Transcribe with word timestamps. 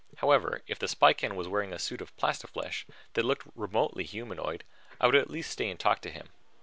However, 0.17 0.63
if 0.65 0.79
the 0.79 0.87
Spican 0.87 1.35
was 1.35 1.47
wearing 1.47 1.71
a 1.71 1.77
suit 1.77 2.01
of 2.01 2.17
plastiflesh 2.17 2.85
that 3.13 3.23
looked 3.23 3.45
remotely 3.55 4.03
humanoid, 4.03 4.63
I 4.99 5.05
would 5.05 5.13
at 5.13 5.29
least 5.29 5.51
stay 5.51 5.69
and 5.69 5.79
talk 5.79 6.01
to 6.01 6.09
him. 6.09 6.29